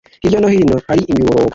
[0.23, 1.49] Hirya no hino ari imiborogo